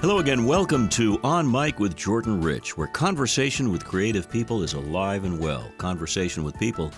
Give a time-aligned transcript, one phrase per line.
[0.00, 0.44] Hello again.
[0.44, 5.38] Welcome to On Mic with Jordan Rich, where conversation with creative people is alive and
[5.38, 5.72] well.
[5.78, 6.92] Conversation with people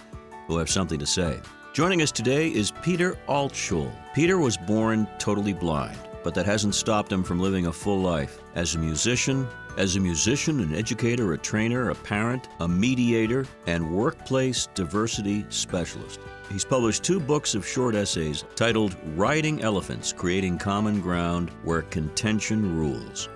[0.48, 1.38] who have something to say.
[1.72, 3.88] Joining us today is Peter Altschul.
[4.16, 8.41] Peter was born totally blind, but that hasn't stopped him from living a full life
[8.57, 9.46] as a musician,
[9.79, 16.18] as a musician, an educator, a trainer, a parent, a mediator, and workplace diversity specialist.
[16.50, 22.77] He's published two books of short essays titled Riding Elephants Creating Common Ground Where Contention
[22.77, 23.28] Rules.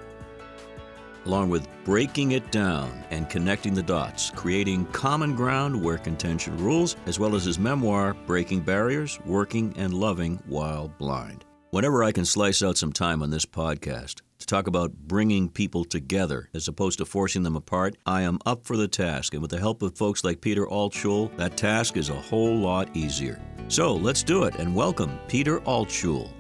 [1.27, 6.97] Along with Breaking It Down and Connecting the Dots, Creating Common Ground Where Contention Rules,
[7.07, 11.45] as well as his memoir, Breaking Barriers Working and Loving While Blind.
[11.71, 15.85] Whenever I can slice out some time on this podcast to talk about bringing people
[15.85, 19.33] together as opposed to forcing them apart, I am up for the task.
[19.33, 22.95] And with the help of folks like Peter Altschul, that task is a whole lot
[22.97, 23.41] easier.
[23.69, 26.31] So let's do it and welcome Peter Altschul.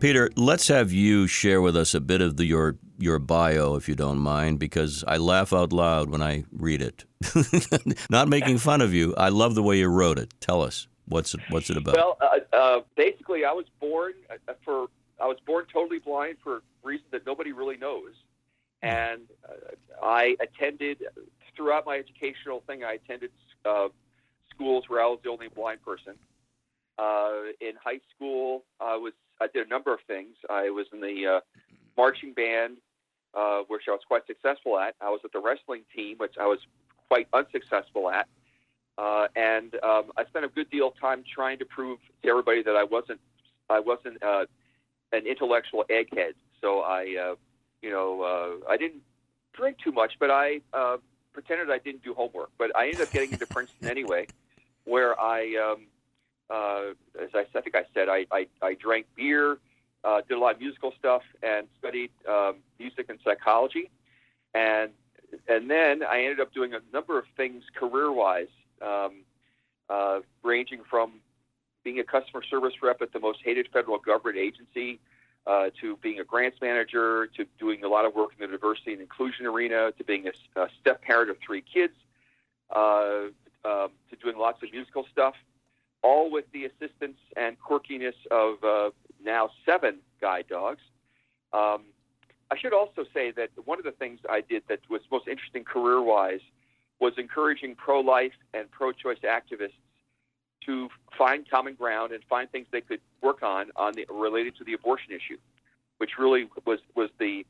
[0.00, 3.88] Peter, let's have you share with us a bit of the, your your bio, if
[3.88, 7.04] you don't mind, because I laugh out loud when I read it.
[8.10, 9.14] Not making fun of you.
[9.16, 10.34] I love the way you wrote it.
[10.40, 11.94] Tell us what's it, what's it about?
[11.96, 14.88] Well, uh, uh, basically, I was born uh, for
[15.20, 18.12] I was born totally blind for reasons that nobody really knows,
[18.82, 20.98] and uh, I attended
[21.56, 22.84] throughout my educational thing.
[22.84, 23.30] I attended
[23.64, 23.88] uh,
[24.50, 26.14] schools where I was the only blind person.
[26.98, 30.34] Uh, in high school, I was I did a number of things.
[30.50, 31.42] I was in the
[31.96, 32.78] marching band,
[33.68, 34.94] which I was quite successful at.
[35.00, 36.58] I was at the wrestling team, which I was
[37.08, 38.28] quite unsuccessful at.
[38.98, 42.62] Uh, and um, I spent a good deal of time trying to prove to everybody
[42.64, 43.20] that I wasn't
[43.70, 44.46] I wasn't uh,
[45.12, 46.34] an intellectual egghead.
[46.60, 47.34] So I, uh,
[47.82, 49.02] you know, uh, I didn't
[49.52, 50.98] drink too much, but I uh,
[51.32, 52.50] pretended I didn't do homework.
[52.58, 54.26] But I ended up getting into Princeton anyway,
[54.84, 55.86] where I, um,
[56.50, 56.92] uh,
[57.22, 59.58] as I, I think I said, I, I, I drank beer,
[60.04, 63.90] uh, did a lot of musical stuff, and studied um, music and psychology,
[64.54, 64.90] and
[65.46, 68.48] and then I ended up doing a number of things career-wise
[68.80, 69.24] um,
[69.90, 71.20] uh, ranging from
[71.88, 75.00] being a customer service rep at the most hated federal government agency
[75.46, 78.92] uh, to being a grants manager to doing a lot of work in the diversity
[78.92, 81.94] and inclusion arena to being a, a step parent of three kids
[82.76, 83.28] uh,
[83.64, 85.34] um, to doing lots of musical stuff,
[86.02, 88.90] all with the assistance and quirkiness of uh,
[89.24, 90.82] now seven guide dogs.
[91.54, 91.84] Um,
[92.50, 95.64] I should also say that one of the things I did that was most interesting
[95.64, 96.44] career wise
[97.00, 99.80] was encouraging pro life and pro choice activists
[100.68, 104.64] to find common ground and find things they could work on on the related to
[104.64, 105.38] the abortion issue,
[105.96, 107.44] which really was was the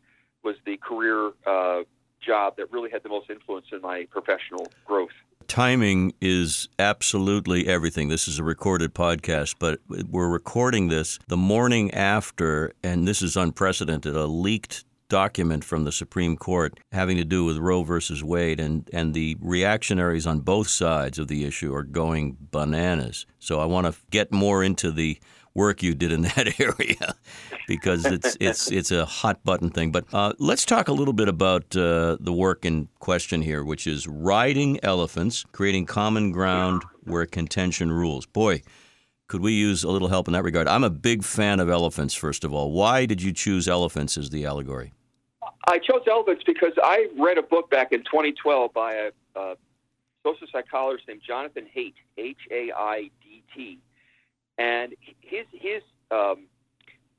[0.44, 1.80] was the career uh,
[2.24, 5.10] job that really had the most influence in my professional growth.
[5.48, 8.08] Timing is absolutely everything.
[8.08, 13.36] This is a recorded podcast, but we're recording this the morning after, and this is
[13.36, 14.14] unprecedented.
[14.14, 18.88] A leaked document from the Supreme Court having to do with Roe versus Wade, and,
[18.92, 23.26] and the reactionaries on both sides of the issue are going bananas.
[23.38, 25.18] So I want to get more into the
[25.54, 27.14] work you did in that area
[27.66, 29.90] because it's it's it's a hot button thing.
[29.90, 33.86] But uh, let's talk a little bit about uh, the work in question here, which
[33.86, 38.24] is riding elephants, creating common ground where contention rules.
[38.26, 38.62] Boy,
[39.26, 40.68] could we use a little help in that regard?
[40.68, 42.14] I'm a big fan of elephants.
[42.14, 44.92] First of all, why did you choose elephants as the allegory?
[45.68, 49.54] I chose elephants because I read a book back in 2012 by a, a
[50.24, 53.78] social psychologist named Jonathan Haidt, H A I D T,
[54.56, 56.46] and his his um,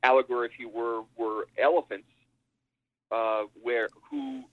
[0.01, 2.07] allegory, if you were, were elephants,
[3.11, 4.43] uh, where who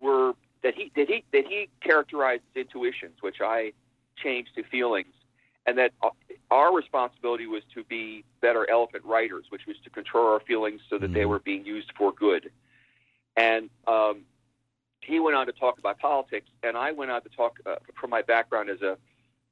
[0.00, 3.72] were that he that he that he characterized as intuitions, which I
[4.16, 5.12] changed to feelings,
[5.66, 6.10] and that uh,
[6.52, 10.98] our responsibility was to be better elephant riders, which was to control our feelings so
[10.98, 11.14] that mm-hmm.
[11.14, 12.52] they were being used for good.
[13.36, 14.22] And um,
[15.00, 18.10] he went on to talk about politics, and I went on to talk uh, from
[18.10, 18.96] my background as a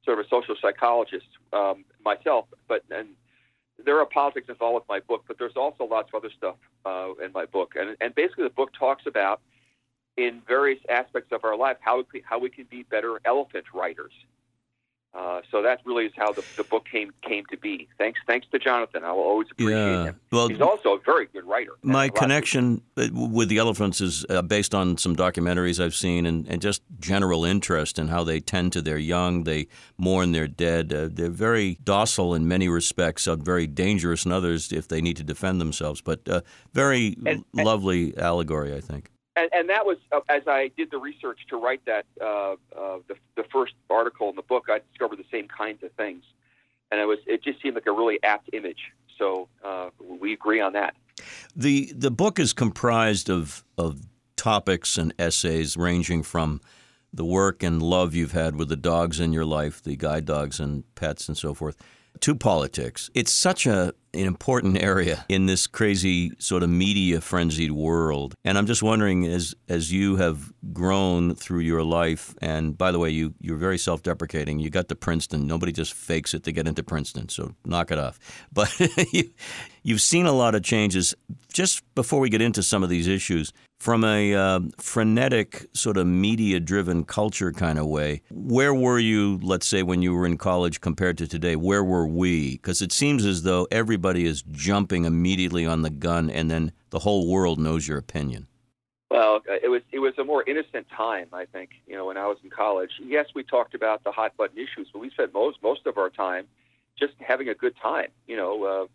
[0.05, 2.47] sort of a social psychologist um, myself.
[2.69, 3.09] But and
[3.85, 7.11] there are politics involved with my book, but there's also lots of other stuff uh,
[7.25, 7.75] in my book.
[7.79, 9.41] And and basically, the book talks about
[10.17, 14.13] in various aspects of our life how we, how we can be better elephant riders.
[15.15, 17.87] Uh, so that really is how the, the book came came to be.
[17.99, 19.05] Thanks, thanks to Jonathan.
[19.05, 20.05] I will always appreciate yeah.
[20.05, 20.21] him.
[20.31, 21.73] Well, he's also a very good writer.
[21.83, 26.49] My connection uh, with the elephants is uh, based on some documentaries I've seen, and,
[26.49, 29.45] and just general interest in how they tend to their young.
[29.45, 29.69] They
[29.99, 30.95] mourn their dead.
[30.95, 35.19] Uh, they're very docile in many respects, uh, very dangerous in others if they need
[35.19, 36.01] to defend themselves.
[36.01, 36.41] But uh,
[36.73, 40.91] very and, and, lovely allegory, I think and, and that was uh, as I did
[40.91, 42.57] the research to write that uh, uh,
[43.09, 44.67] the, the first article in the book.
[44.69, 46.25] I discovered the same kinds of things,
[46.91, 48.93] and it was it just seemed like a really apt image.
[49.19, 50.95] So uh, we agree on that.
[51.55, 54.03] The the book is comprised of of
[54.37, 56.61] topics and essays ranging from
[57.13, 60.59] the work and love you've had with the dogs in your life, the guide dogs
[60.59, 61.77] and pets and so forth,
[62.21, 63.11] to politics.
[63.15, 68.35] It's such a an important area in this crazy sort of media frenzied world.
[68.45, 72.99] And I'm just wondering as as you have grown through your life and by the
[72.99, 74.59] way you you're very self-deprecating.
[74.59, 75.47] You got to Princeton.
[75.47, 77.29] Nobody just fakes it to get into Princeton.
[77.29, 78.19] So knock it off.
[78.53, 78.71] But
[79.13, 79.31] you,
[79.83, 81.15] you've seen a lot of changes
[81.53, 86.07] just before we get into some of these issues from a uh, frenetic sort of
[86.07, 88.23] media driven culture kind of way.
[88.31, 91.57] Where were you, let's say, when you were in college compared to today?
[91.57, 92.53] Where were we?
[92.53, 97.01] Because it seems as though everybody is jumping immediately on the gun and then the
[97.01, 98.47] whole world knows your opinion.
[99.11, 101.71] Well, it was it was a more innocent time, I think.
[101.89, 104.91] You know, when I was in college, yes, we talked about the hot button issues,
[104.93, 106.47] but we spent most most of our time
[106.97, 108.11] just having a good time.
[108.29, 108.89] You know,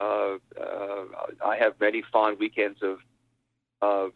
[0.00, 1.04] uh, uh, uh,
[1.44, 3.00] I have many fond weekends of
[3.82, 4.08] uh,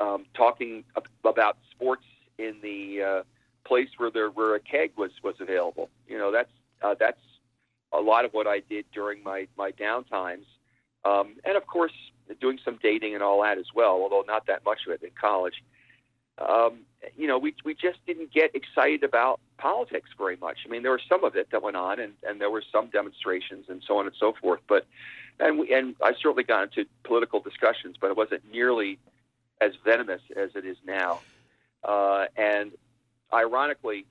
[0.00, 0.84] um, talking
[1.24, 2.04] about sports
[2.38, 3.22] in the uh,
[3.64, 5.88] place where there where a keg was was available.
[6.08, 6.50] You know, that's
[6.82, 7.20] uh, that's
[7.92, 10.46] a lot of what I did during my my downtimes,
[11.04, 11.92] um, and of course
[12.40, 14.02] doing some dating and all that as well.
[14.02, 15.62] Although not that much of it in college.
[16.38, 16.80] Um,
[17.16, 20.58] you know, we we just didn't get excited about politics very much.
[20.66, 22.88] I mean, there was some of it that went on, and, and there were some
[22.88, 24.60] demonstrations and so on and so forth.
[24.68, 24.86] But
[25.38, 28.98] and we, and I certainly got into political discussions, but it wasn't nearly
[29.60, 31.20] as venomous as it is now.
[31.82, 32.72] Uh, and
[33.32, 34.06] ironically,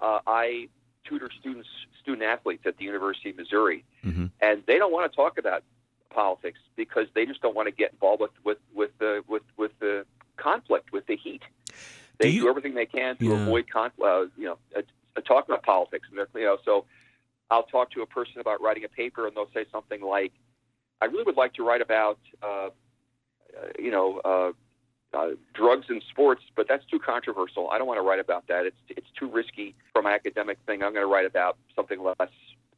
[0.00, 0.68] uh, I
[1.04, 1.68] tutor students,
[2.00, 4.26] student athletes at the University of Missouri, mm-hmm.
[4.40, 5.62] and they don't want to talk about
[6.10, 9.72] politics because they just don't want to get involved with with with the with with
[9.80, 10.06] the
[10.36, 11.42] conflict, with the heat.
[12.18, 13.42] They do, you, do everything they can to yeah.
[13.42, 14.02] avoid conflict.
[14.02, 14.82] Uh, you know, uh,
[15.16, 16.84] uh, talk about politics, and they're you know so.
[17.50, 20.32] I'll talk to a person about writing a paper, and they'll say something like,
[21.02, 22.70] "I really would like to write about, uh, uh
[23.78, 24.52] you know, uh,
[25.14, 27.68] uh, drugs in sports, but that's too controversial.
[27.70, 28.66] I don't want to write about that.
[28.66, 30.82] It's it's too risky from an academic thing.
[30.82, 32.30] I'm going to write about something less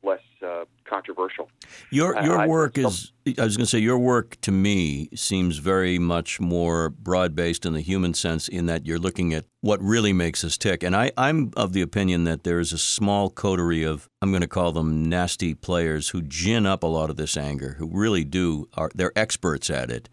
[0.04, 1.50] less uh, controversial.
[1.90, 5.58] Your your work I, is I was going to say your work to me seems
[5.58, 9.80] very much more broad based in the human sense in that you're looking at what
[9.82, 10.82] really makes us tick.
[10.82, 14.42] And I, I'm of the opinion that there is a small coterie of I'm going
[14.42, 18.24] to call them nasty players who gin up a lot of this anger, who really
[18.24, 20.08] do are they're experts at it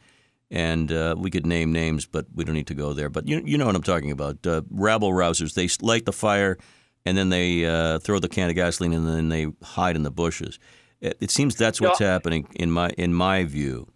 [0.51, 3.09] and uh, we could name names, but we don't need to go there.
[3.09, 4.45] But you you know what I'm talking about?
[4.45, 5.53] Uh, rabble rousers.
[5.53, 6.57] They light the fire,
[7.05, 10.11] and then they uh, throw the can of gasoline, and then they hide in the
[10.11, 10.59] bushes.
[10.99, 13.87] It, it seems that's what's no, happening in my in my view.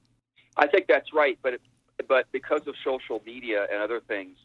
[0.58, 1.62] I think that's right, but it,
[2.08, 4.38] but because of social media and other things,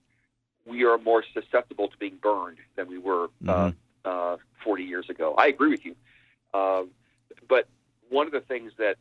[0.67, 3.75] we are more susceptible to being burned than we were uh, mm-hmm.
[4.05, 5.35] uh, 40 years ago.
[5.37, 5.95] I agree with you,
[6.55, 6.83] uh,
[7.49, 7.69] but
[8.09, 8.97] one of the things that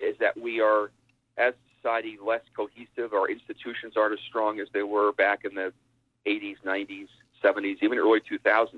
[0.00, 0.90] is that we are
[1.36, 3.12] as society less cohesive.
[3.12, 5.72] Our institutions aren't as strong as they were back in the
[6.26, 7.08] 80s, 90s,
[7.42, 8.68] 70s, even early 2000s.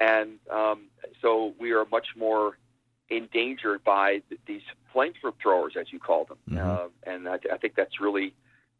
[0.00, 0.88] And um,
[1.22, 2.58] so we are much more
[3.08, 4.62] endangered by th- these
[4.94, 6.38] flamethrowers, as you call them.
[6.50, 6.68] Mm-hmm.
[6.68, 8.34] Uh, and I, I think that's really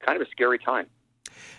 [0.05, 0.87] kind of a scary time.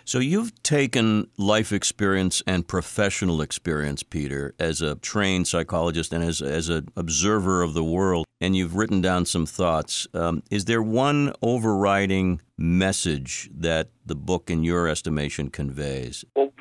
[0.04, 6.40] So you've taken life experience and professional experience, Peter, as a trained psychologist and as
[6.40, 10.06] as an observer of the world, and you've written down some thoughts.
[10.14, 16.24] Um, is there one overriding message that the book, in your estimation, conveys?
[16.34, 16.55] Well, the, the first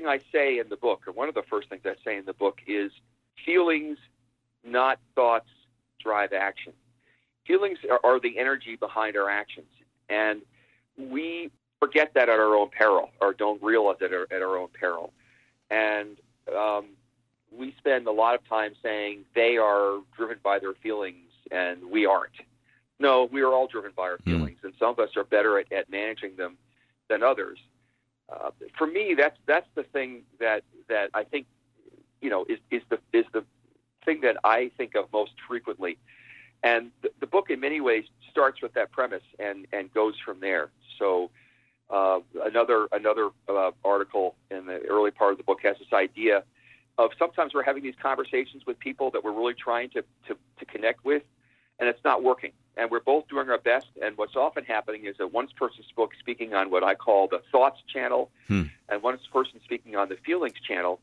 [0.00, 2.24] thing I say in the book, or one of the first things I say in
[2.24, 2.90] the book, is
[3.44, 3.98] feelings,
[4.64, 5.48] not thoughts,
[6.02, 6.72] drive action.
[7.46, 9.68] Feelings are, are the energy behind our actions,
[10.08, 10.42] and
[10.96, 15.12] we forget that at our own peril or don't realize it at our own peril.
[15.70, 16.18] And
[16.56, 16.88] um,
[17.50, 22.04] we spend a lot of time saying they are driven by their feelings and we
[22.04, 22.34] aren't.
[22.98, 24.30] No, we are all driven by our hmm.
[24.30, 24.64] feelings, mm.
[24.64, 26.58] and some of us are better at, at managing them
[27.08, 27.58] than others.
[28.30, 31.46] Uh, for me, that's that's the thing that that I think
[32.20, 33.44] you know is is the is the
[34.04, 35.98] thing that I think of most frequently.
[36.62, 40.40] And the, the book, in many ways, starts with that premise and and goes from
[40.40, 40.70] there.
[40.98, 41.30] So
[41.88, 46.44] uh, another another uh, article in the early part of the book has this idea
[46.98, 50.64] of sometimes we're having these conversations with people that we're really trying to, to, to
[50.66, 51.22] connect with,
[51.78, 52.52] and it's not working.
[52.80, 53.88] And we're both doing our best.
[54.02, 57.42] And what's often happening is that one person spoke speaking on what I call the
[57.52, 58.62] thoughts channel, hmm.
[58.88, 60.98] and one person speaking on the feelings channel.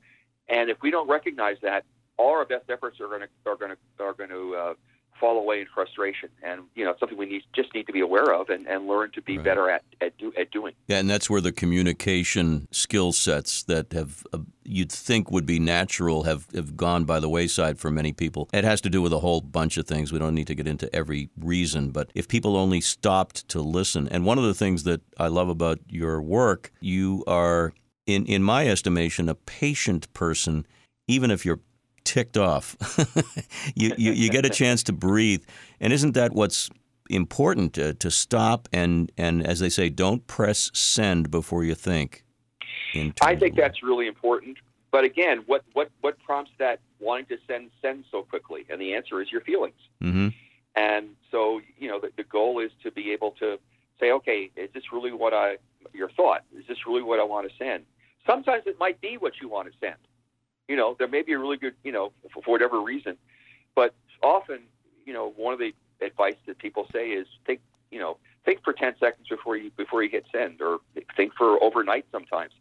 [0.49, 1.85] And if we don't recognize that,
[2.17, 4.73] all our best efforts are going to are going to are going to uh,
[5.19, 6.29] fall away in frustration.
[6.43, 8.87] And you know, it's something we need, just need to be aware of and, and
[8.87, 9.45] learn to be Right.
[9.45, 10.73] better at at, do, at doing.
[10.87, 15.59] Yeah, and that's where the communication skill sets that have uh, you'd think would be
[15.59, 18.49] natural have, have gone by the wayside for many people.
[18.53, 20.11] It has to do with a whole bunch of things.
[20.11, 24.07] We don't need to get into every reason, but if people only stopped to listen,
[24.09, 27.73] and one of the things that I love about your work, you are,
[28.05, 30.65] in in my estimation, a patient person,
[31.07, 31.61] even if you're
[32.07, 32.75] ticked off.
[33.75, 35.43] you, you you get a chance to breathe,
[35.81, 36.69] and isn't that what's
[37.09, 42.23] important to, to stop and and as they say, don't press send before you think.
[42.93, 44.57] in I think that's really important.
[44.89, 48.65] But again, what, what, what prompts that wanting to send send so quickly?
[48.69, 49.81] And the answer is your feelings.
[50.01, 50.33] Mhm.
[50.75, 53.59] And so, you know, the, the goal is to be able to
[53.99, 55.57] say, okay, is this really what I,
[55.93, 57.83] your thought, is this really what I want to send?
[58.25, 59.95] Sometimes it might be what you want to send.
[60.67, 63.17] You know, there may be a really good, you know, for, for whatever reason.
[63.75, 64.59] But often,
[65.05, 68.73] you know, one of the advice that people say is think, you know, think for
[68.73, 70.79] 10 seconds before you, before you hit send or
[71.15, 72.53] think for overnight sometimes.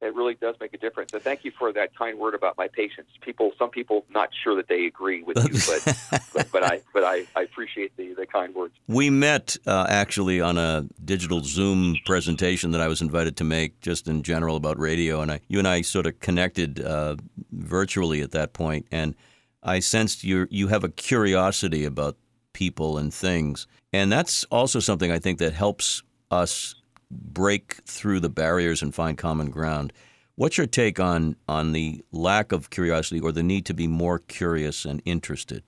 [0.00, 1.10] It really does make a difference.
[1.10, 3.08] So thank you for that kind word about my patience.
[3.20, 7.02] People, some people not sure that they agree with you, but but, but I but
[7.02, 8.74] I, I appreciate the, the kind words.
[8.86, 13.80] We met uh, actually on a digital Zoom presentation that I was invited to make,
[13.80, 17.16] just in general about radio, and I, you and I sort of connected uh,
[17.50, 19.16] virtually at that point, and
[19.64, 22.16] I sensed you you have a curiosity about
[22.52, 26.76] people and things, and that's also something I think that helps us
[27.10, 29.92] break through the barriers and find common ground.
[30.34, 34.18] What's your take on on the lack of curiosity or the need to be more
[34.18, 35.64] curious and interested?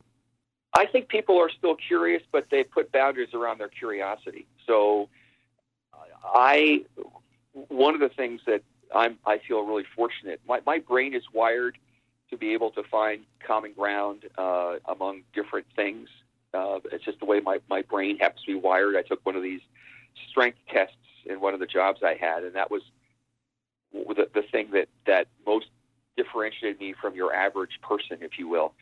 [0.75, 4.47] I think people are still curious, but they put boundaries around their curiosity.
[4.66, 5.09] So,
[6.23, 6.85] I
[7.52, 8.62] one of the things that
[8.94, 10.40] I'm I feel really fortunate.
[10.47, 11.76] My my brain is wired
[12.30, 16.09] to be able to find common ground uh, among different things.
[16.54, 18.97] Uh, it's just the way my, my brain happens to be wired.
[18.97, 19.61] I took one of these
[20.28, 20.94] strength tests
[21.26, 22.82] in one of the jobs I had, and that was
[23.92, 25.66] the, the thing that, that most
[26.16, 28.72] differentiated me from your average person, if you will.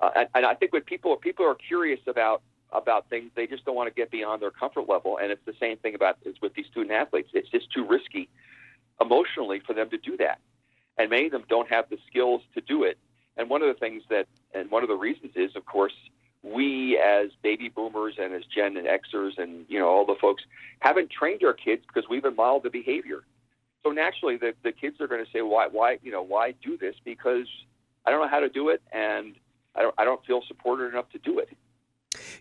[0.00, 3.64] Uh, and, and I think when people people are curious about about things, they just
[3.64, 5.18] don't want to get beyond their comfort level.
[5.18, 7.30] And it's the same thing about is with these student athletes.
[7.34, 8.28] It's just too risky
[9.00, 10.38] emotionally for them to do that,
[10.98, 12.98] and many of them don't have the skills to do it.
[13.36, 15.94] And one of the things that, and one of the reasons is, of course,
[16.42, 20.42] we as baby boomers and as Gen and Xers and you know all the folks
[20.80, 23.22] haven't trained our kids because we've modeled the behavior.
[23.84, 25.68] So naturally, the, the kids are going to say, "Why?
[25.70, 25.98] Why?
[26.02, 26.94] You know, why do this?
[27.04, 27.46] Because
[28.06, 29.34] I don't know how to do it, and
[29.74, 31.48] I don't, I don't feel supported enough to do it."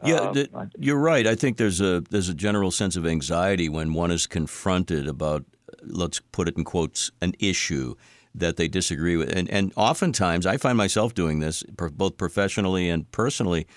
[0.03, 1.25] Yeah, Um, th- you're right.
[1.27, 5.45] I think there's a there's a general sense of anxiety when one is confronted about,
[5.83, 7.95] let's put it in quotes, an issue
[8.33, 13.09] that they disagree with, and and oftentimes I find myself doing this, both professionally and
[13.11, 13.67] personally.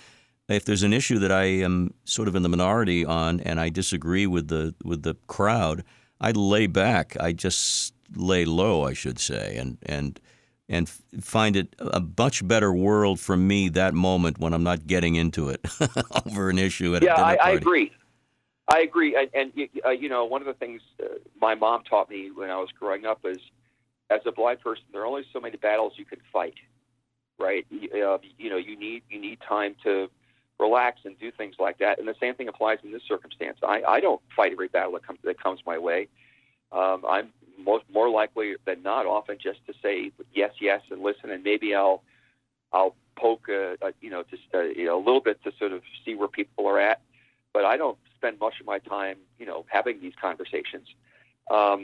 [0.48, 3.70] If there's an issue that I am sort of in the minority on, and I
[3.70, 5.84] disagree with the with the crowd,
[6.20, 7.16] I lay back.
[7.18, 10.20] I just lay low, I should say, and and
[10.68, 10.88] and
[11.20, 15.48] find it a much better world for me that moment when I'm not getting into
[15.48, 15.60] it
[16.26, 17.48] over an issue at a yeah, dinner I, party.
[17.50, 17.92] I agree.
[18.68, 21.08] I agree, and, and uh, you know, one of the things uh,
[21.38, 23.38] my mom taught me when I was growing up is,
[24.10, 26.54] as a blind person, there are only so many battles you can fight,
[27.38, 27.66] right?
[27.70, 30.08] Y- Uh, you know, you need you need time to
[30.66, 33.58] relax and do things like that, and the same thing applies in this circumstance.
[33.74, 36.00] I, I don't fight every battle that comes that comes my way.
[36.78, 37.28] Um, I'm
[37.70, 39.94] most more likely than not often just to say
[40.40, 41.98] yes, yes, and listen, and maybe I'll
[42.76, 45.72] I'll poke, uh, uh, you know, just uh, you know, a little bit to sort
[45.72, 46.98] of see where people are at.
[47.52, 50.88] But I don't spend much of my time, you know, having these conversations.
[51.50, 51.80] Um,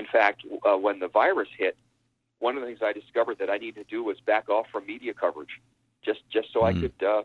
[0.00, 1.76] in fact, uh, when the virus hit,
[2.38, 4.86] one of the things I discovered that I needed to do was back off from
[4.86, 5.54] media coverage,
[6.08, 6.80] just just so I Mhm.
[6.80, 7.22] could uh,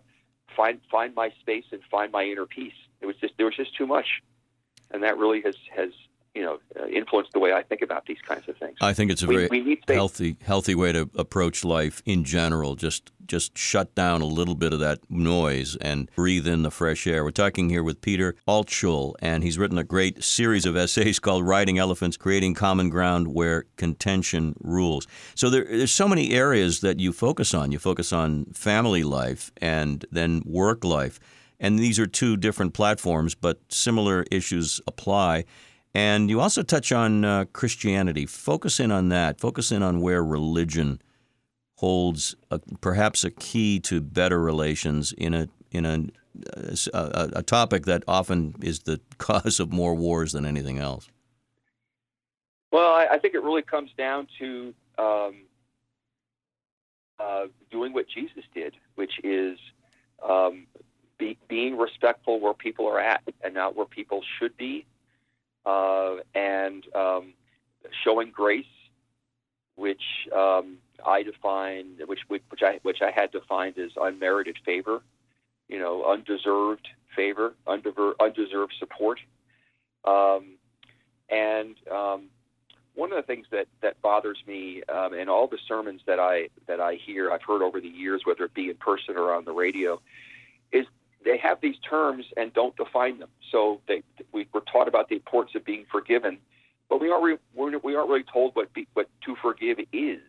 [0.56, 2.74] find find my space and find my inner peace.
[3.02, 4.22] It was just there was just too much,
[4.92, 5.92] and that really has has
[6.38, 8.78] you know uh, influenced the way I think about these kinds of things.
[8.80, 12.76] I think it's a we, very we healthy healthy way to approach life in general.
[12.76, 17.08] Just just shut down a little bit of that noise and breathe in the fresh
[17.08, 17.24] air.
[17.24, 21.44] We're talking here with Peter Altschul, and he's written a great series of essays called
[21.44, 27.00] "Riding Elephants: Creating Common Ground Where Contention Rules." So there, there's so many areas that
[27.00, 27.72] you focus on.
[27.72, 31.20] You focus on family life and then work life,
[31.60, 35.46] and these are two different platforms, but similar issues apply.
[35.94, 38.26] And you also touch on uh, Christianity.
[38.26, 39.40] Focus in on that.
[39.40, 41.02] Focus in on where religion
[41.76, 46.06] holds a, perhaps a key to better relations in a in a,
[46.94, 51.08] a, a topic that often is the cause of more wars than anything else.
[52.72, 55.36] Well, I, I think it really comes down to um,
[57.20, 59.58] uh, doing what Jesus did, which is
[60.28, 60.68] um,
[61.18, 64.86] be, being respectful where people are at and not where people should be,
[65.68, 67.34] uh, and um,
[68.04, 68.66] showing grace,
[69.76, 70.02] which
[70.36, 75.02] um, I define, which which I which I had defined as unmerited favor,
[75.68, 79.20] you know, undeserved favor, undeserved support,
[80.06, 80.58] um,
[81.30, 82.30] and um,
[82.96, 86.50] one of the things that, that bothers me um, in all the sermons that I
[86.68, 89.46] that I hear, I've heard over the years, whether it be in person or on
[89.46, 90.02] the radio,
[90.72, 90.86] is
[91.24, 93.30] they have these terms and don't define them.
[93.52, 96.38] So they, we were taught about the importance of being forgiven,
[96.90, 100.22] but we aren't re, we aren't really told what be, what to forgive is,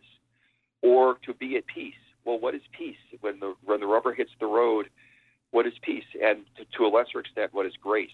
[0.81, 1.93] or to be at peace.
[2.25, 4.89] Well, what is peace when the when the rubber hits the road?
[5.51, 8.11] What is peace, and to, to a lesser extent, what is grace?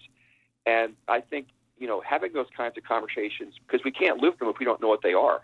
[0.64, 4.48] And I think you know, having those kinds of conversations because we can't live them
[4.48, 5.40] if we don't know what they are.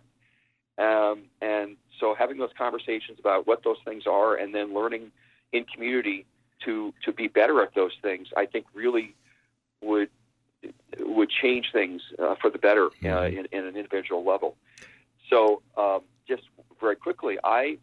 [0.79, 5.12] Um, and so having those conversations about what those things are and then learning
[5.53, 6.25] in community
[6.64, 9.14] to to be better at those things, I think really
[9.83, 10.11] would
[11.00, 14.57] would change things uh, for the better uh, in, in, an individual level.
[15.28, 16.42] So um, just
[16.81, 17.78] very quickly, I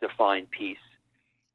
[0.00, 0.76] define peace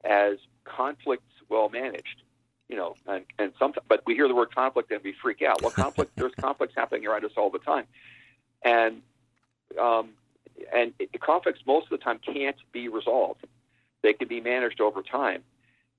[0.04, 2.22] as conflicts well managed
[2.68, 5.62] you know, and, and sometimes, but we hear the word conflict and we freak out.
[5.62, 7.84] Well, conflict, there's conflicts happening around us all the time.
[8.64, 9.02] And,
[9.80, 10.10] um,
[10.74, 13.46] and it, conflicts most of the time can't be resolved.
[14.02, 15.42] They can be managed over time.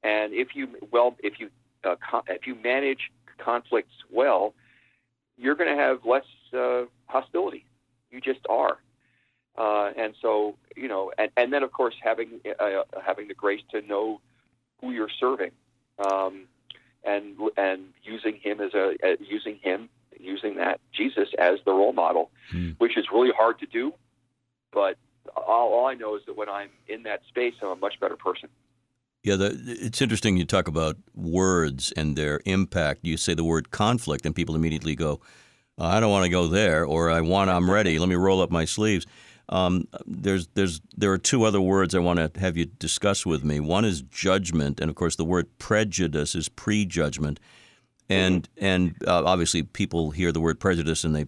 [0.04, 1.50] And if you, well, if you,
[1.84, 4.54] uh, con- if you manage conflicts well,
[5.38, 7.66] you're going to have less uh, hostility.
[8.12, 8.78] You just are.
[9.58, 13.62] Uh, and so, you know, and, and then of course having uh, having the grace
[13.72, 14.22] to know
[14.82, 15.52] who you're serving.
[16.00, 16.46] Um,
[17.04, 19.90] and and using him as a uh, using him
[20.20, 22.72] using that Jesus as the role model, hmm.
[22.78, 23.94] which is really hard to do.
[24.72, 24.98] But
[25.36, 28.16] all, all, I know is that when I'm in that space, I'm a much better
[28.16, 28.50] person.
[29.28, 33.02] Yeah, the, it's interesting you talk about words and their impact.
[33.04, 35.20] You say the word conflict, and people immediately go,
[35.78, 38.00] "I don't want to go there," or "I want, I'm ready.
[38.00, 39.06] Let me roll up my sleeves."
[39.50, 43.44] Um, there's, there's, there are two other words I want to have you discuss with
[43.44, 43.60] me.
[43.60, 47.40] One is judgment, and of course, the word prejudice is prejudgment.
[48.10, 48.66] And mm-hmm.
[48.66, 51.26] and uh, obviously, people hear the word prejudice and they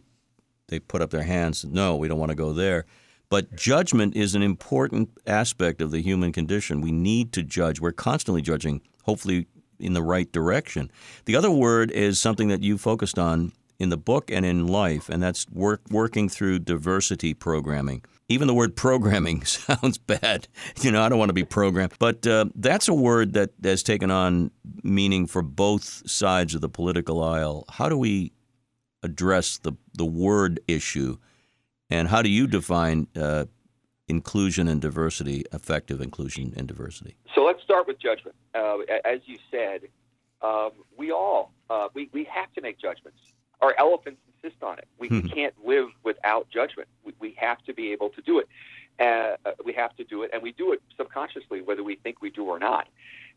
[0.69, 1.65] they put up their hands.
[1.65, 2.85] No, we don't want to go there.
[3.29, 6.81] But judgment is an important aspect of the human condition.
[6.81, 7.79] We need to judge.
[7.79, 9.47] We're constantly judging, hopefully
[9.79, 10.91] in the right direction.
[11.25, 15.07] The other word is something that you focused on in the book and in life,
[15.09, 18.03] and that's work, working through diversity programming.
[18.27, 20.47] Even the word programming sounds bad.
[20.81, 21.93] You know, I don't want to be programmed.
[21.97, 24.51] But uh, that's a word that has taken on
[24.83, 27.65] meaning for both sides of the political aisle.
[27.69, 28.33] How do we
[29.01, 31.17] address the, the word issue?
[31.89, 33.45] And how do you define uh,
[34.07, 37.15] inclusion and diversity, effective inclusion and diversity?
[37.33, 38.35] So let's start with judgment.
[38.53, 39.81] Uh, as you said,
[40.41, 43.19] um, we all uh, we, we have to make judgments
[43.61, 44.87] our elephants insist on it.
[44.97, 45.27] We hmm.
[45.27, 46.87] can't live without judgment.
[47.03, 48.47] We, we have to be able to do it.
[48.99, 52.29] Uh, we have to do it, and we do it subconsciously, whether we think we
[52.29, 52.87] do or not.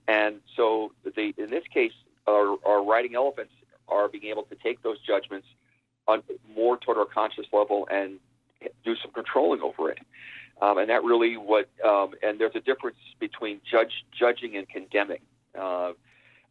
[0.08, 1.92] And so, the, in this case,
[2.26, 3.52] our, our riding elephants
[3.88, 5.46] are being able to take those judgments
[6.08, 8.18] on more toward our conscious level and
[8.84, 9.98] do some controlling over it.
[10.60, 15.20] Um, and that really what um, and there's a difference between judge judging and condemning.
[15.58, 15.92] Uh,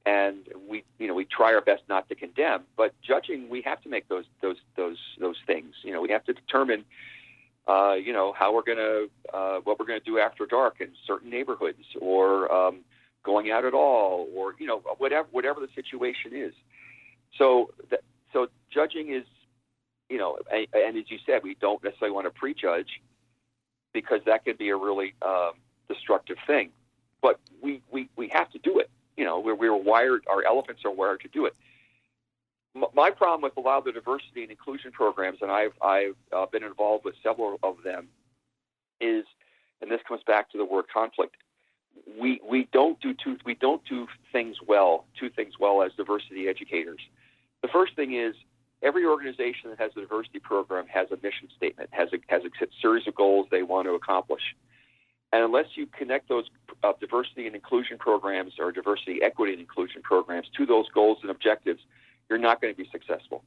[0.06, 3.82] and we you know we try our best not to condemn but judging we have
[3.82, 6.84] to make those those those those things you know we have to determine
[7.68, 11.30] uh, you know how we're to uh, what we're to do after dark in certain
[11.30, 12.80] neighborhoods or um,
[13.24, 16.54] going out at all or you know whatever whatever the situation is
[17.38, 18.02] so that,
[18.34, 19.26] so judging is
[20.12, 23.02] you know and, and, as you said we don't necessarily want to prejudge
[23.94, 25.52] because that could be a really um,
[25.88, 26.70] destructive thing
[27.22, 30.82] but we, we we have to do it you know, we're, we're wired, our elephants
[30.86, 31.54] are wired to do it.
[32.76, 36.16] M- my problem with a lot of the diversity and inclusion programs, and I've, I've
[36.36, 38.08] uh, been involved with several of them,
[39.00, 39.26] is,
[39.82, 41.36] and this comes back to the word conflict.
[42.20, 46.48] We, we don't do two, we don't do things well, two things well as diversity
[46.48, 47.02] educators.
[47.62, 48.34] The first thing is
[48.82, 52.50] every organization that has a diversity program has a mission statement, has a, has a
[52.82, 54.42] series of goals they want to accomplish.
[55.34, 56.46] And unless you connect those
[56.84, 61.32] uh, diversity and inclusion programs or diversity, equity, and inclusion programs to those goals and
[61.32, 61.82] objectives,
[62.30, 63.44] you're not going to be successful.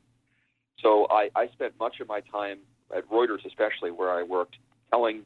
[0.81, 2.59] So I, I spent much of my time
[2.95, 4.57] at Reuters, especially where I worked,
[4.91, 5.25] telling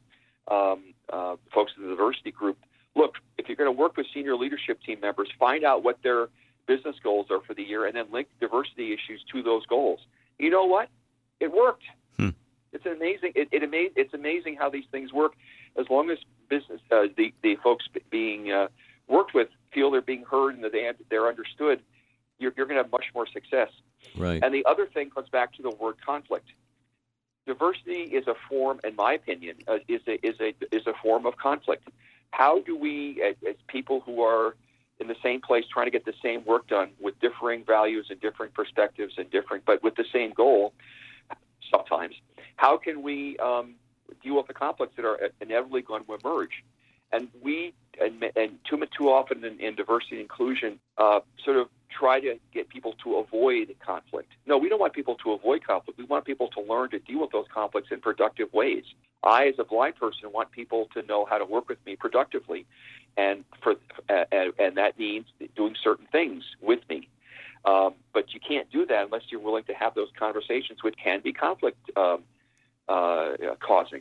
[0.49, 2.59] um, uh, folks in the diversity group,
[2.97, 6.29] look, if you're going to work with senior leadership team members, find out what their
[6.69, 10.01] business goals are for the year and then link diversity issues to those goals.
[10.39, 10.89] You know what?
[11.41, 11.83] It worked.
[12.19, 12.35] Hmm.
[12.73, 13.33] It's amazing.
[13.35, 15.33] It, it ama- It's amazing how these things work.
[15.81, 18.69] As long as business, uh, the the folks being uh,
[19.09, 21.81] worked with feel they're being heard and that they, they're understood,
[22.39, 23.71] you're, you're going to have much more success.
[24.17, 24.43] Right.
[24.43, 26.49] And the other thing comes back to the word conflict.
[27.47, 31.25] Diversity is a form, in my opinion, uh, is a is a is a form
[31.27, 31.89] of conflict.
[32.31, 34.55] How do we, as, as people who are
[35.01, 38.21] in the same place trying to get the same work done with differing values and
[38.21, 40.73] different perspectives and different, but with the same goal,
[41.71, 42.15] sometimes,
[42.57, 43.75] how can we um,
[44.23, 46.65] deal with the conflicts that are inevitably going to emerge?
[47.13, 51.69] And we, and, and too, too often in, in diversity and inclusion, uh, sort of
[51.89, 54.33] try to get people to avoid conflict.
[54.47, 55.99] No, we don't want people to avoid conflict.
[55.99, 58.85] We want people to learn to deal with those conflicts in productive ways.
[59.23, 62.67] I, as a blind person, want people to know how to work with me productively,
[63.19, 63.75] and for
[64.09, 64.25] uh,
[64.59, 65.27] and that means
[65.57, 67.09] doing certain things with me.
[67.65, 71.21] Um, but you can't do that unless you're willing to have those conversations, which can
[71.21, 72.23] be conflict um,
[72.89, 74.01] uh, causing.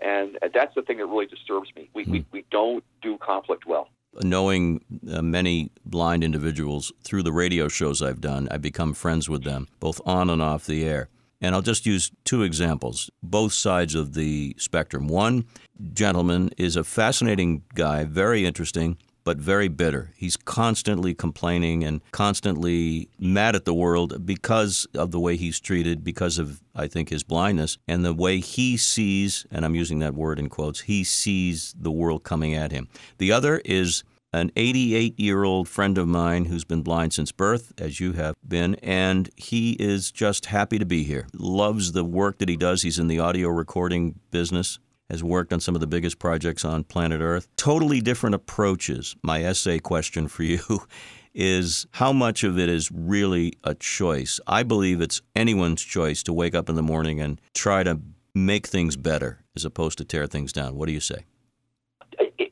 [0.00, 1.88] And that's the thing that really disturbs me.
[1.94, 2.10] We, mm.
[2.10, 3.88] we, we don't do conflict well
[4.22, 9.44] knowing uh, many blind individuals through the radio shows I've done, I've become friends with
[9.44, 11.08] them, both on and off the air.
[11.46, 15.06] And I'll just use two examples, both sides of the spectrum.
[15.06, 15.44] One
[15.92, 20.12] gentleman is a fascinating guy, very interesting, but very bitter.
[20.16, 26.02] He's constantly complaining and constantly mad at the world because of the way he's treated,
[26.02, 30.14] because of, I think, his blindness and the way he sees, and I'm using that
[30.14, 32.88] word in quotes, he sees the world coming at him.
[33.18, 34.02] The other is
[34.36, 38.34] an 88 year old friend of mine who's been blind since birth, as you have
[38.46, 41.26] been, and he is just happy to be here.
[41.32, 42.82] Loves the work that he does.
[42.82, 46.82] He's in the audio recording business has worked on some of the biggest projects on
[46.82, 47.46] planet Earth.
[47.56, 49.16] Totally different approaches.
[49.22, 50.58] My essay question for you
[51.34, 54.40] is how much of it is really a choice?
[54.46, 58.00] I believe it's anyone's choice to wake up in the morning and try to
[58.34, 60.74] make things better as opposed to tear things down.
[60.74, 61.24] What do you say?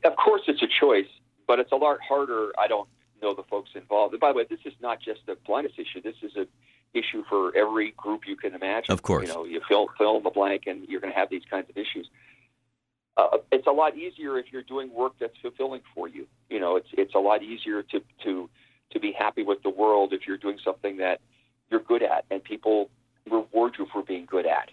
[0.05, 1.07] Of course, it's a choice,
[1.47, 2.51] but it's a lot harder.
[2.57, 2.87] I don't
[3.21, 4.13] know the folks involved.
[4.13, 6.01] And by the way, this is not just a blindness issue.
[6.01, 6.47] This is a
[6.93, 8.93] issue for every group you can imagine.
[8.93, 11.29] Of course, you know, you fill fill in the blank, and you're going to have
[11.29, 12.09] these kinds of issues
[13.17, 16.27] uh, it's a lot easier if you're doing work that's fulfilling for you.
[16.49, 18.49] You know, it's it's a lot easier to to
[18.91, 21.21] to be happy with the world if you're doing something that
[21.69, 22.89] you're good at and people
[23.29, 24.69] reward you for being good at.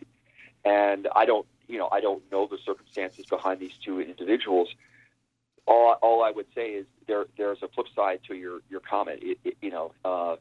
[0.65, 4.69] And I don't, you know, I don't know the circumstances behind these two individuals.
[5.67, 9.21] All, all I would say is there there's a flip side to your your comment.
[9.23, 10.37] It, it, you know, uh,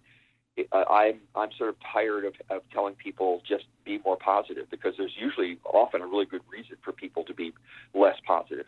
[0.74, 5.16] I'm I'm sort of tired of, of telling people just be more positive because there's
[5.18, 7.54] usually often a really good reason for people to be
[7.94, 8.66] less positive,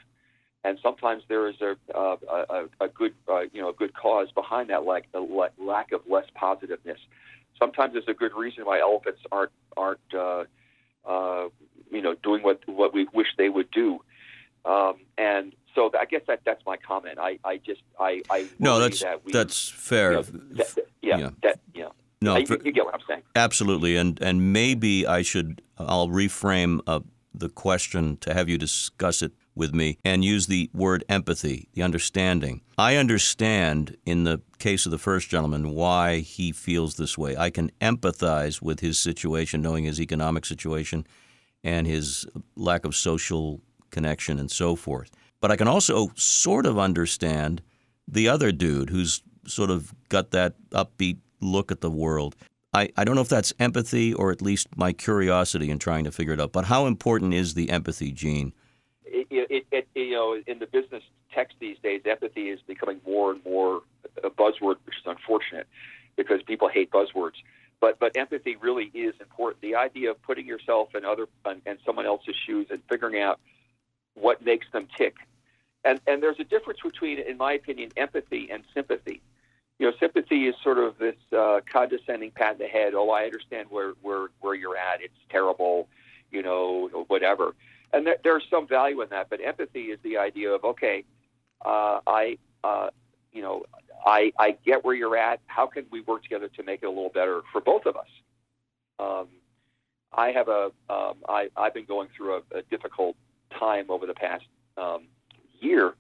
[0.64, 4.70] and sometimes there is a a, a good uh, you know a good cause behind
[4.70, 7.00] that like the lack of less positiveness.
[7.60, 10.44] Sometimes there's a good reason why elephants aren't aren't uh,
[11.06, 11.50] uh,
[11.92, 14.00] you know doing what what we wish they would do,
[14.66, 17.18] um, and so I guess that that's my comment.
[17.20, 20.12] I, I just I, I no that's that we, that's fair.
[20.12, 21.88] You know, that, yeah, yeah, that yeah.
[22.22, 23.24] No, you, you, get what I'm saying.
[23.36, 27.02] Absolutely, and and maybe I should I'll reframe uh,
[27.34, 31.84] the question to have you discuss it with me and use the word empathy, the
[31.84, 32.62] understanding.
[32.78, 37.36] I understand in the case of the first gentleman why he feels this way.
[37.38, 41.06] I can empathize with his situation, knowing his economic situation
[41.64, 45.12] and his lack of social connection and so forth.
[45.44, 47.62] But I can also sort of understand
[48.08, 52.38] the other dude who's sort of got that upbeat look at the world.
[52.74, 56.14] I, I don't know if that's empathy or at least my curiosity in trying to
[56.14, 56.54] figure it out.
[56.54, 58.54] But how important is the empathy, Gene?
[59.04, 61.04] It, it, it, you know, in the business
[61.36, 63.82] text these days, empathy is becoming more and more
[64.24, 65.68] a buzzword, which is unfortunate
[66.16, 67.36] because people hate buzzwords.
[67.82, 69.62] But but empathy really is important.
[69.62, 73.42] The idea of putting yourself in other and someone else's shoes and figuring out
[74.14, 75.16] what makes them tick
[75.84, 79.22] and and there's a difference between, in my opinion, empathy and sympathy.
[79.80, 82.94] You know, sympathy is sort of this uh, condescending pat in the head.
[82.94, 85.02] Oh, I understand where where where you're at.
[85.02, 85.88] It's terrible,
[86.32, 87.56] you know, whatever.
[87.92, 89.30] And there, there's some value in that.
[89.30, 91.04] But empathy is the idea of okay,
[91.66, 92.90] uh, I, uh,
[93.32, 93.66] you know,
[94.06, 95.42] I I get where you're at.
[95.48, 98.08] How can we work together to make it a little better for both of us?
[99.00, 99.28] Um,
[100.14, 103.16] I have a um, I, I've been going through a, a difficult
[103.60, 104.46] time over the past
[104.78, 105.08] um,
[105.64, 105.94] year,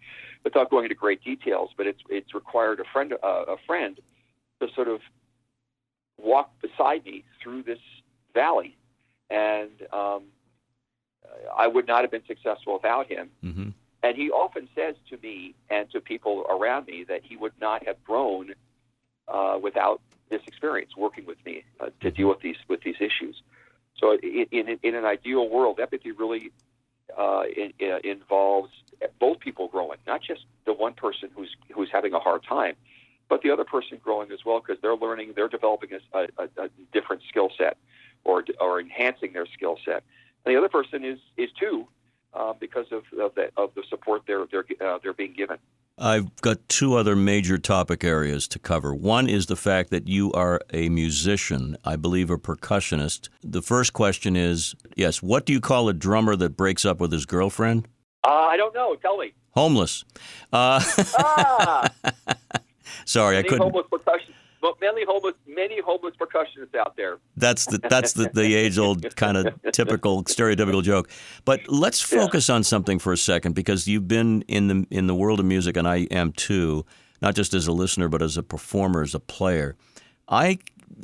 [0.44, 1.70] without going into great details.
[1.78, 4.00] But it's it's required a friend uh, a friend
[4.62, 5.00] to sort of
[6.18, 7.80] walk beside me through this
[8.34, 8.78] valley,
[9.30, 10.24] and um,
[11.56, 13.30] I would not have been successful without him.
[13.44, 13.70] Mm-hmm.
[14.04, 17.86] And he often says to me and to people around me that he would not
[17.88, 18.54] have grown
[19.30, 23.42] uh, without this experience working with me uh, to deal with these with these issues.
[23.98, 26.52] So in, in, in an ideal world, empathy really
[27.18, 28.72] uh, in, in, involves
[29.20, 32.76] both people growing, not just the one person who's who's having a hard time,
[33.30, 36.70] but the other person growing as well because they're learning, they're developing a, a, a
[36.92, 37.78] different skill set,
[38.24, 40.04] or or enhancing their skill set.
[40.46, 41.88] And the other person is is too,
[42.34, 45.58] uh, because of of the, of the support they're they're uh, they're being given.
[45.98, 48.96] I've got two other major topic areas to cover.
[48.96, 53.30] One is the fact that you are a musician, I believe a percussionist.
[53.44, 57.12] The first question is yes, what do you call a drummer that breaks up with
[57.12, 57.88] his girlfriend?
[58.24, 58.96] Uh, I don't know.
[58.96, 59.34] Tell me.
[59.52, 60.04] Homeless.
[60.52, 60.82] Uh,
[61.20, 61.90] ah!
[63.06, 63.60] Sorry, I couldn't.
[63.60, 67.18] Homeless percussion, but many homeless, many homeless percussionists out there.
[67.36, 71.10] That's the that's the, the age old kind of typical stereotypical joke.
[71.44, 72.56] But let's focus yeah.
[72.56, 75.76] on something for a second because you've been in the in the world of music,
[75.76, 76.86] and I am too,
[77.22, 79.76] not just as a listener but as a performer, as a player.
[80.30, 80.60] I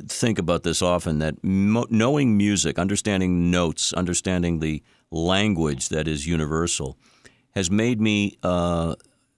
[0.08, 6.26] think about this often that mo- knowing music, understanding notes, understanding the language that is
[6.26, 6.96] universal,
[7.50, 8.94] has made me uh,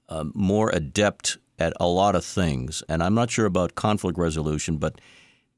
[0.08, 2.82] uh, more adept at a lot of things.
[2.88, 5.00] And I'm not sure about conflict resolution, but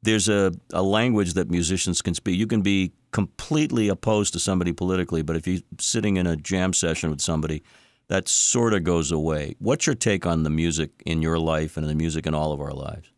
[0.03, 2.39] there's a, a language that musicians can speak.
[2.39, 6.73] You can be completely opposed to somebody politically, but if you're sitting in a jam
[6.73, 7.63] session with somebody,
[8.09, 9.55] that sort of goes away.
[9.59, 12.61] What's your take on the music in your life and the music in all of
[12.61, 13.11] our lives?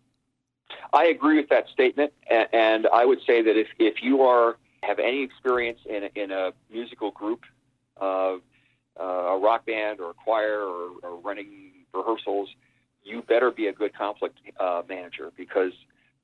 [0.93, 4.99] I agree with that statement, and I would say that if, if you are have
[4.99, 7.43] any experience in a, in a musical group,
[8.01, 8.37] uh,
[8.99, 12.49] uh, a rock band or a choir or, or running rehearsals,
[13.03, 15.73] you better be a good conflict uh, manager because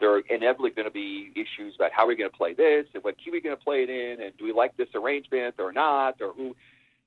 [0.00, 2.86] there are inevitably going to be issues about how are we're going to play this
[2.92, 5.54] and what key we're going to play it in, and do we like this arrangement
[5.58, 6.56] or not, or who,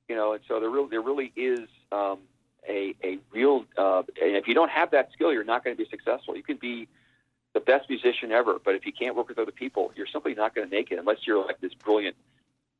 [0.08, 0.34] you know.
[0.34, 2.20] And so there really there really is um,
[2.68, 3.66] a a real.
[3.78, 6.38] Uh, and if you don't have that skill, you're not going to be successful.
[6.38, 6.88] You can be
[7.54, 10.56] the best musician ever, but if you can't work with other people, you're simply not
[10.56, 12.16] going to make it unless you're like this brilliant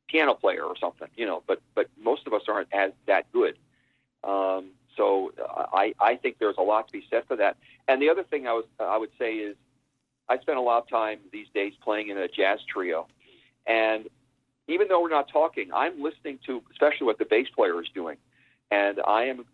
[0.08, 1.42] piano player or something, you know.
[1.46, 3.58] But but most of us aren't as that good.
[4.24, 7.56] Um, so uh, I, I think there's a lot to be said for that.
[7.88, 9.56] And the other thing I was I would say is
[10.28, 13.06] I spend a lot of time these days playing in a jazz trio,
[13.66, 14.08] and
[14.68, 18.16] even though we're not talking, I'm listening to especially what the bass player is doing,
[18.70, 19.44] and I am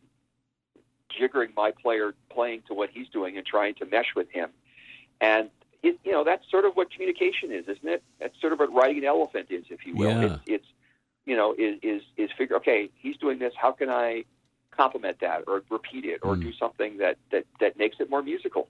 [1.21, 4.49] jiggering my player playing to what he's doing and trying to mesh with him.
[5.21, 5.51] And
[5.83, 8.03] it, you know that's sort of what communication is, isn't it?
[8.21, 10.11] That's sort of what riding an elephant is, if you will.
[10.11, 10.25] Yeah.
[10.25, 10.67] It's, it's
[11.27, 13.53] you know is is is figure okay, he's doing this.
[13.57, 14.25] How can I
[14.77, 16.43] complement that or repeat it or mm.
[16.43, 18.69] do something that, that, that makes it more musical.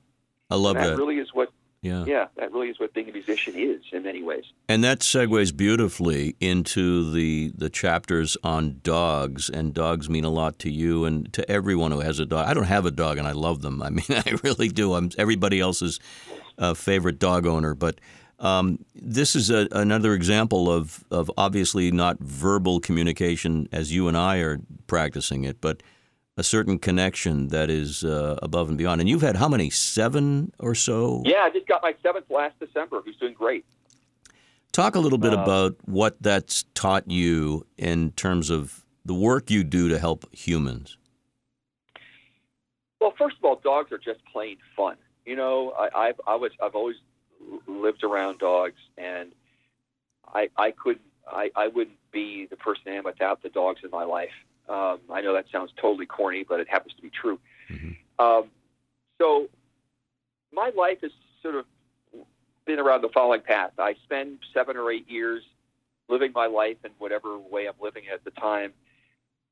[0.51, 0.89] I love that.
[0.89, 1.49] That really is what
[1.83, 2.05] yeah.
[2.05, 4.45] yeah, that really is what being a musician is in many ways.
[4.69, 10.61] And that segues beautifully into the the chapters on dogs, and dogs mean a lot
[10.61, 12.47] to you and to everyone who has a dog.
[12.47, 13.83] I don't have a dog, and I love them.
[13.83, 14.95] I mean, I really do.
[14.95, 15.99] I'm everybody else's
[16.57, 18.01] uh, favorite dog owner, but.
[18.39, 24.17] Um, this is a, another example of, of obviously not verbal communication as you and
[24.17, 25.81] I are practicing it, but
[26.37, 29.01] a certain connection that is uh, above and beyond.
[29.01, 29.71] And you've had how many?
[29.71, 31.23] Seven or so?
[31.25, 33.01] Yeah, I just got my seventh last December.
[33.05, 33.65] Who's doing great.
[34.73, 39.51] Talk a little bit uh, about what that's taught you in terms of the work
[39.51, 40.97] you do to help humans.
[43.01, 44.97] Well, first of all, dogs are just plain fun.
[45.27, 46.97] You know, I, I've I was I've always
[47.67, 49.33] lived around dogs, and
[50.33, 53.91] I I couldn't I, I wouldn't be the person I am without the dogs in
[53.91, 54.31] my life.
[54.73, 57.39] Um, I know that sounds totally corny, but it happens to be true.
[57.71, 58.25] Mm-hmm.
[58.25, 58.45] Um,
[59.21, 59.49] so
[60.51, 61.11] my life has
[61.43, 61.67] sort of
[62.65, 63.73] been around the following path.
[63.79, 65.43] I spend seven or eight years
[66.09, 68.73] living my life in whatever way I'm living at the time,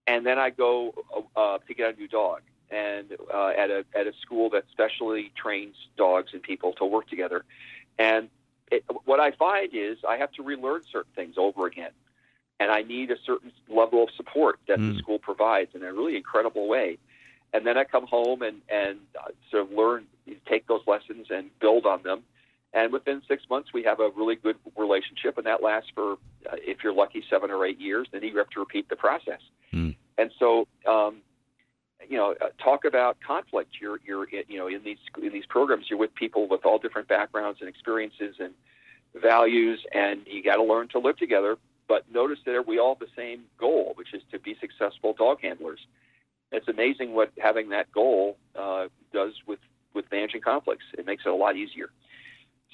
[0.06, 0.94] and then I go
[1.36, 5.32] uh, to get a new dog, and uh, at a at a school that specially
[5.36, 7.44] trains dogs and people to work together.
[7.98, 8.30] And
[8.72, 11.90] it, what I find is I have to relearn certain things over again
[12.60, 14.92] and I need a certain level of support that mm.
[14.92, 16.98] the school provides in a really incredible way.
[17.52, 20.06] And then I come home and and uh, sort of learn,
[20.46, 22.22] take those lessons and build on them.
[22.72, 26.54] And within six months, we have a really good relationship, and that lasts for, uh,
[26.58, 28.06] if you're lucky, seven or eight years.
[28.12, 29.40] Then you have to repeat the process.
[29.72, 29.96] Mm.
[30.18, 31.16] And so, um,
[32.08, 33.72] you know, uh, talk about conflict.
[33.80, 37.08] You're, you're, you know, in these in these programs, you're with people with all different
[37.08, 38.54] backgrounds and experiences and
[39.20, 41.56] values, and you got to learn to live together
[41.90, 45.38] but notice that we all have the same goal, which is to be successful dog
[45.42, 45.80] handlers.
[46.52, 49.58] It's amazing what having that goal uh, does with,
[49.92, 50.84] with managing conflicts.
[50.96, 51.90] It makes it a lot easier.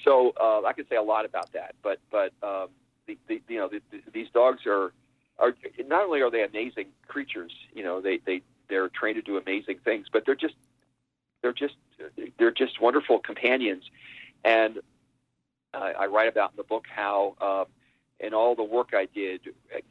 [0.05, 2.67] So uh, I could say a lot about that, but but um,
[3.07, 4.93] the, the, you know the, the, these dogs are
[5.39, 5.55] are
[5.87, 9.79] not only are they amazing creatures, you know they they they're trained to do amazing
[9.83, 10.53] things, but they're just
[11.41, 11.73] they're just
[12.37, 13.89] they're just wonderful companions.
[14.45, 14.77] And
[15.73, 17.65] uh, I write about in the book how um,
[18.19, 19.41] and all the work I did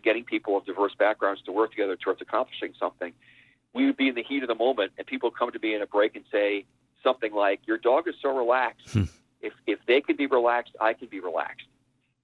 [0.03, 3.13] getting people of diverse backgrounds to work together towards accomplishing something,
[3.73, 5.83] we would be in the heat of the moment, and people come to me in
[5.83, 6.65] a break and say
[7.03, 8.89] something like, "Your dog is so relaxed.
[8.91, 9.05] Hmm.
[9.41, 11.67] if if they can be relaxed, I can be relaxed."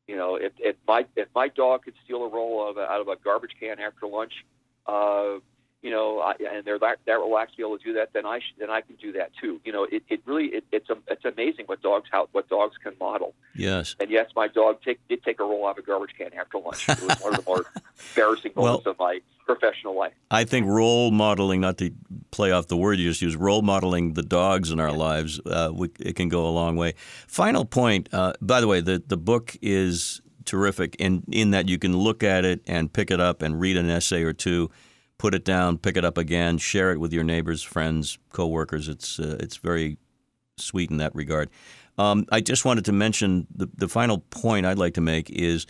[0.09, 3.09] You know, if, if my if my dog could steal a roll of out of
[3.09, 4.33] a garbage can after lunch,
[4.87, 5.39] uh,
[5.83, 8.25] you know, I, and they're that, that relaxed to be able to do that, then
[8.25, 9.61] I sh- then I can do that too.
[9.65, 12.77] You know, it, it really it, it's a, it's amazing what dogs how what dogs
[12.83, 13.35] can model.
[13.55, 13.97] Yes.
[14.01, 16.59] And yes, my dog take, did take a roll out of a garbage can after
[16.59, 16.89] lunch.
[16.89, 17.65] It was one of the more
[18.11, 20.13] embarrassing Well- moments of my professional life.
[20.31, 21.91] I think role modeling, not to
[22.31, 25.71] play off the word you just used, role modeling the dogs in our lives, uh,
[25.75, 26.95] we, it can go a long way.
[27.27, 31.77] Final point, uh, by the way, the, the book is terrific in, in that you
[31.77, 34.71] can look at it and pick it up and read an essay or two,
[35.23, 38.89] put it down, pick it up again, share it with your neighbors, friends, coworkers.
[38.89, 39.97] It's, uh, it's very
[40.57, 41.49] sweet in that regard.
[41.97, 45.65] Um, I just wanted to mention the, the final point I'd like to make is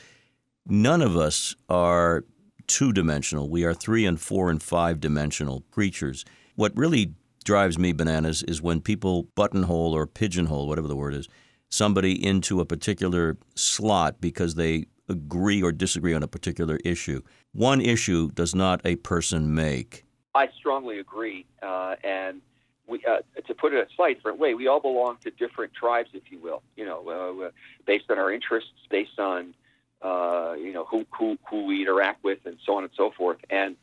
[0.67, 2.25] none of us are
[2.67, 3.51] two dimensional.
[3.51, 6.25] We are three and four and five dimensional creatures.
[6.57, 7.13] What really
[7.45, 11.29] drives me bananas is when people buttonhole or pigeonhole, whatever the word is,
[11.69, 17.23] somebody into a particular slot because they agree or disagree on a particular issue.
[17.53, 20.05] One issue does not a person make.
[20.35, 22.41] I strongly agree, uh, and
[22.87, 26.11] we, uh, to put it a slightly different way, we all belong to different tribes,
[26.15, 26.63] if you will.
[26.77, 27.51] You know, uh,
[27.87, 29.55] based on our interests, based on
[30.01, 33.39] uh, you know who, who who we interact with, and so on and so forth.
[33.51, 33.77] And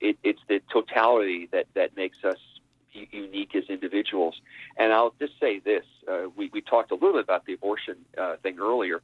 [0.00, 2.38] it, it's the totality that that makes us
[2.92, 4.40] unique as individuals.
[4.76, 7.96] And I'll just say this: uh, we we talked a little bit about the abortion
[8.18, 9.00] uh, thing earlier.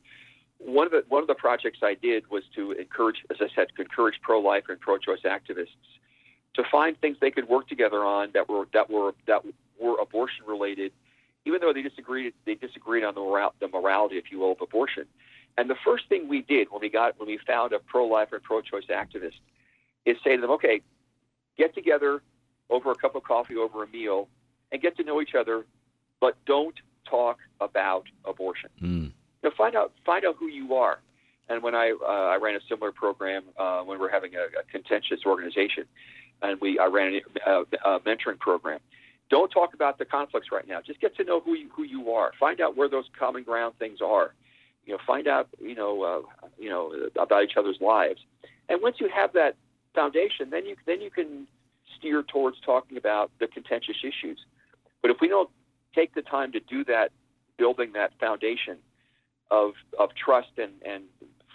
[0.62, 3.68] One of the one of the projects I did was to encourage, as I said,
[3.76, 5.68] to encourage pro-life and pro-choice activists
[6.54, 9.42] to find things they could work together on that were that were that
[9.80, 10.92] were abortion related,
[11.46, 14.60] even though they disagreed they disagreed on the moral, the morality, if you will, of
[14.60, 15.06] abortion.
[15.56, 18.42] And the first thing we did when we got when we found a pro-life and
[18.42, 19.40] pro-choice activist
[20.04, 20.80] is say to them, okay,
[21.56, 22.22] get together
[22.68, 24.28] over a cup of coffee, over a meal,
[24.72, 25.64] and get to know each other,
[26.20, 26.76] but don't
[27.08, 28.70] talk about abortion.
[28.80, 29.12] Mm.
[29.42, 30.98] You know, find out find out who you are.
[31.48, 34.60] And when I uh, I ran a similar program uh, when we were having a,
[34.60, 35.84] a contentious organization,
[36.42, 37.60] and we I ran a, a,
[37.96, 38.80] a mentoring program.
[39.30, 40.80] Don't talk about the conflicts right now.
[40.84, 42.32] Just get to know who you, who you are.
[42.38, 44.34] Find out where those common ground things are.
[44.86, 48.20] You know, find out you know uh, you know about each other's lives.
[48.68, 49.56] And once you have that
[49.94, 51.46] foundation, then you then you can
[51.98, 54.38] steer towards talking about the contentious issues.
[55.02, 55.50] But if we don't
[55.94, 57.10] take the time to do that,
[57.56, 58.78] building that foundation
[59.50, 61.04] of of trust and and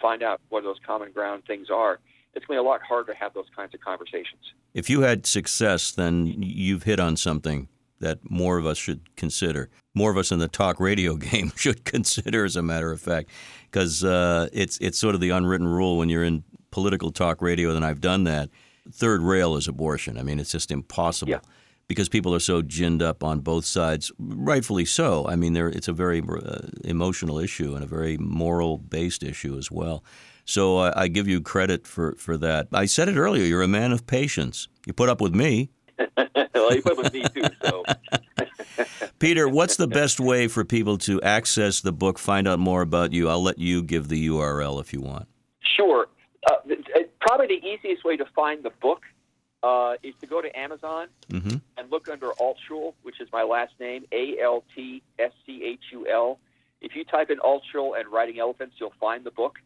[0.00, 1.98] find out what those common ground things are,
[2.34, 4.42] it's going to be a lot harder to have those kinds of conversations.
[4.74, 7.68] If you had success, then you've hit on something
[8.00, 9.70] that more of us should consider.
[9.94, 13.30] More of us in the talk radio game should consider, as a matter of fact,
[13.70, 17.74] because uh, it's it's sort of the unwritten rule when you're in political talk radio.
[17.74, 18.50] And I've done that.
[18.92, 20.18] Third rail is abortion.
[20.18, 21.32] I mean, it's just impossible.
[21.32, 21.40] Yeah.
[21.88, 25.26] Because people are so ginned up on both sides, rightfully so.
[25.28, 29.70] I mean, there it's a very uh, emotional issue and a very moral-based issue as
[29.70, 30.02] well.
[30.44, 32.68] So I, I give you credit for, for that.
[32.72, 33.44] I said it earlier.
[33.44, 34.68] You're a man of patience.
[34.84, 35.70] You put up with me.
[36.16, 37.44] well, you put up with me too.
[37.64, 37.84] So
[39.18, 43.12] Peter, what's the best way for people to access the book, find out more about
[43.12, 43.28] you?
[43.28, 45.26] I'll let you give the URL if you want.
[45.76, 46.08] sure.
[46.48, 46.56] Uh,
[47.20, 49.02] probably the easiest way to find the book
[49.66, 53.74] uh, is to go to Amazon hmm and look under Altschul, which is my last
[53.78, 56.38] name, A L T S C H U L.
[56.80, 59.58] If you type in Altschul and Riding Elephants, you'll find the book.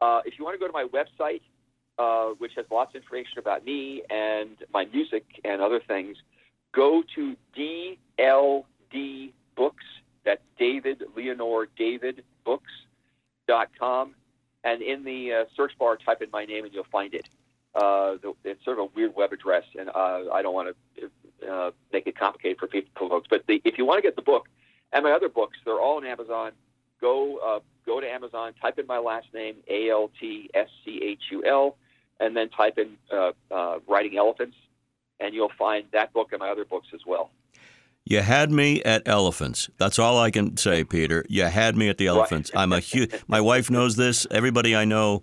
[0.00, 1.42] Uh, if you want to go to my website,
[1.98, 6.16] uh, which has lots of information about me and my music and other things,
[6.72, 9.84] go to DLD Books.
[10.24, 14.14] That's David Leonore David Books.com.
[14.64, 17.28] And in the uh, search bar, type in my name and you'll find it.
[17.74, 21.50] Uh, the, it's sort of a weird web address, and uh, I don't want to
[21.50, 23.26] uh, make it complicated for people, folks.
[23.30, 24.48] But the, if you want to get the book
[24.92, 26.52] and my other books, they're all on Amazon.
[27.00, 31.00] Go uh, go to Amazon, type in my last name, A L T S C
[31.02, 31.76] H U L,
[32.20, 34.56] and then type in uh, uh, Riding Elephants,
[35.18, 37.30] and you'll find that book and my other books as well.
[38.04, 39.70] You had me at elephants.
[39.78, 41.24] That's all I can say, Peter.
[41.28, 42.50] You had me at the elephants.
[42.54, 43.12] I'm a huge.
[43.28, 44.26] My wife knows this.
[44.30, 45.22] Everybody I know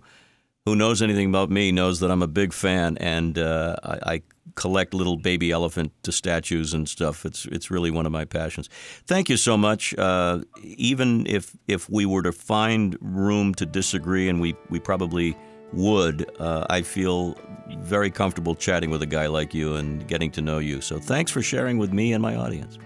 [0.66, 4.22] who knows anything about me knows that I'm a big fan, and uh, I, I
[4.54, 7.24] collect little baby elephant statues and stuff.
[7.24, 8.68] It's it's really one of my passions.
[9.06, 9.94] Thank you so much.
[9.96, 15.36] Uh, even if if we were to find room to disagree, and we we probably
[15.72, 17.36] would, uh, I feel
[17.78, 20.80] very comfortable chatting with a guy like you and getting to know you.
[20.80, 22.76] So thanks for sharing with me and my audience.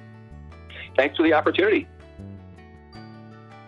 [0.97, 1.89] Thanks for the opportunity.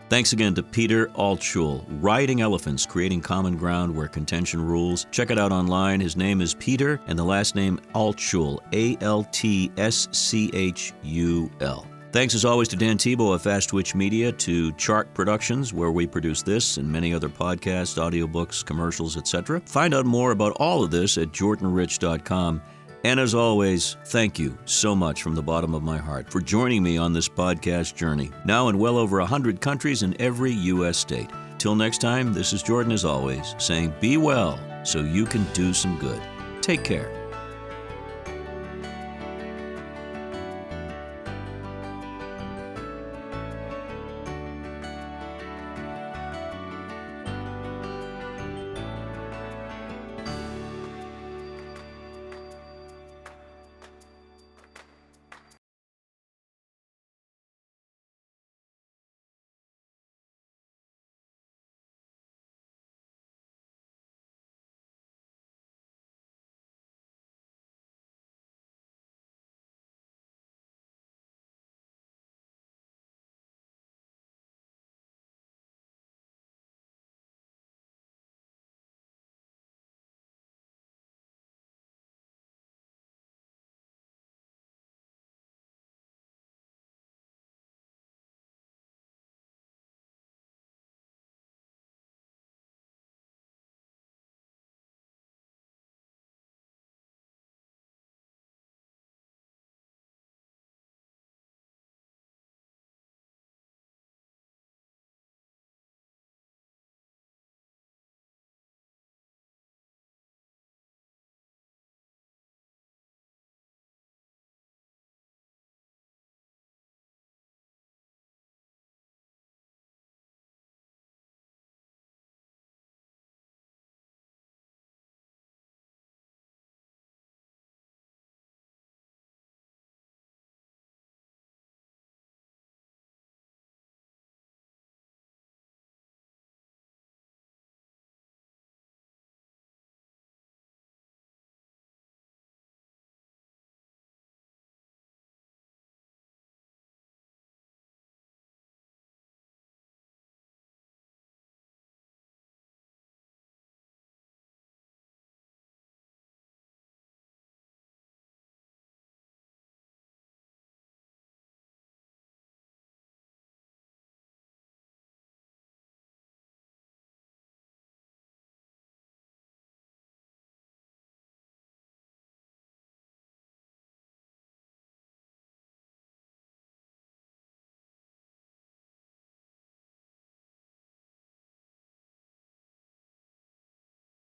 [0.09, 5.09] Thanks again to Peter Altschul, Riding Elephants, Creating Common Ground Where Contention Rules.
[5.11, 5.99] Check it out online.
[5.99, 10.93] His name is Peter, and the last name Altschul, A L T S C H
[11.03, 11.89] U L.
[12.13, 16.07] Thanks as always to Dan Tebow of Fast Twitch Media, to Chart Productions, where we
[16.07, 19.61] produce this and many other podcasts, audiobooks, commercials, etc.
[19.67, 22.63] Find out more about all of this at jordanrich.com.
[23.07, 26.83] And as always, thank you so much from the bottom of my heart for joining
[26.83, 30.99] me on this podcast journey, now in well over 100 countries in every U.S.
[30.99, 31.31] state.
[31.57, 35.73] Till next time, this is Jordan as always, saying be well so you can do
[35.73, 36.21] some good.
[36.61, 37.26] Take care.